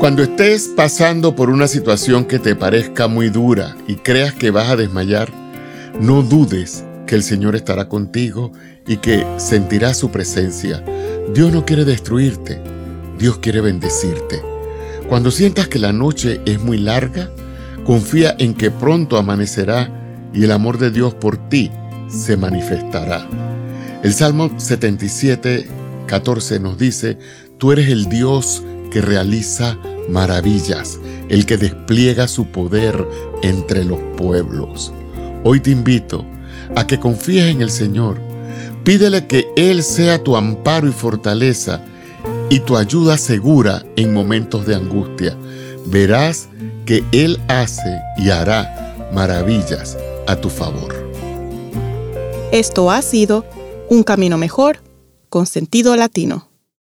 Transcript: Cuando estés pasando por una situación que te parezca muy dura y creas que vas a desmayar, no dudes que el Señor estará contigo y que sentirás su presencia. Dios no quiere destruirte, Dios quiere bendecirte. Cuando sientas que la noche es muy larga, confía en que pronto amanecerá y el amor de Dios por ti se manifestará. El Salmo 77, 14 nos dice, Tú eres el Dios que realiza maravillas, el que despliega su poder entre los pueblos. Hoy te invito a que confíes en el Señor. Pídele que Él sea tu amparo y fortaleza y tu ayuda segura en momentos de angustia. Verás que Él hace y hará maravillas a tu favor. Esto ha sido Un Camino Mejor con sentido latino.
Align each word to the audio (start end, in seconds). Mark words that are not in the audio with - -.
Cuando 0.00 0.22
estés 0.22 0.68
pasando 0.68 1.34
por 1.34 1.48
una 1.48 1.66
situación 1.66 2.26
que 2.26 2.38
te 2.38 2.54
parezca 2.54 3.08
muy 3.08 3.30
dura 3.30 3.76
y 3.86 3.94
creas 3.96 4.34
que 4.34 4.50
vas 4.50 4.68
a 4.68 4.76
desmayar, 4.76 5.30
no 6.00 6.22
dudes 6.22 6.84
que 7.06 7.14
el 7.14 7.22
Señor 7.22 7.56
estará 7.56 7.88
contigo 7.88 8.52
y 8.86 8.98
que 8.98 9.26
sentirás 9.38 9.96
su 9.96 10.10
presencia. 10.10 10.84
Dios 11.32 11.52
no 11.52 11.64
quiere 11.64 11.84
destruirte, 11.84 12.60
Dios 13.18 13.38
quiere 13.38 13.60
bendecirte. 13.60 14.42
Cuando 15.08 15.30
sientas 15.30 15.68
que 15.68 15.78
la 15.78 15.92
noche 15.92 16.40
es 16.44 16.60
muy 16.60 16.78
larga, 16.78 17.30
confía 17.84 18.34
en 18.38 18.54
que 18.54 18.70
pronto 18.70 19.16
amanecerá 19.16 19.90
y 20.34 20.44
el 20.44 20.52
amor 20.52 20.78
de 20.78 20.90
Dios 20.90 21.14
por 21.14 21.48
ti 21.48 21.70
se 22.08 22.36
manifestará. 22.36 23.26
El 24.02 24.12
Salmo 24.12 24.50
77, 24.58 25.66
14 26.06 26.60
nos 26.60 26.76
dice, 26.76 27.16
Tú 27.56 27.72
eres 27.72 27.88
el 27.88 28.06
Dios 28.06 28.62
que 28.94 29.00
realiza 29.00 29.76
maravillas, 30.08 31.00
el 31.28 31.46
que 31.46 31.56
despliega 31.56 32.28
su 32.28 32.46
poder 32.46 33.04
entre 33.42 33.82
los 33.82 33.98
pueblos. 34.16 34.92
Hoy 35.42 35.58
te 35.58 35.70
invito 35.70 36.24
a 36.76 36.86
que 36.86 37.00
confíes 37.00 37.46
en 37.46 37.60
el 37.60 37.70
Señor. 37.70 38.20
Pídele 38.84 39.26
que 39.26 39.48
Él 39.56 39.82
sea 39.82 40.22
tu 40.22 40.36
amparo 40.36 40.86
y 40.86 40.92
fortaleza 40.92 41.80
y 42.50 42.60
tu 42.60 42.76
ayuda 42.76 43.18
segura 43.18 43.84
en 43.96 44.14
momentos 44.14 44.64
de 44.64 44.76
angustia. 44.76 45.36
Verás 45.86 46.48
que 46.86 47.02
Él 47.10 47.40
hace 47.48 48.00
y 48.16 48.30
hará 48.30 49.10
maravillas 49.12 49.98
a 50.28 50.36
tu 50.36 50.48
favor. 50.50 50.94
Esto 52.52 52.92
ha 52.92 53.02
sido 53.02 53.44
Un 53.90 54.04
Camino 54.04 54.38
Mejor 54.38 54.78
con 55.30 55.46
sentido 55.46 55.96
latino. 55.96 56.53